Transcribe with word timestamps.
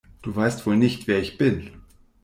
Du 0.23 0.35
weißt 0.35 0.65
wohl 0.65 0.77
nicht, 0.77 1.07
wer 1.07 1.19
ich 1.19 1.37
bin! 1.37 1.69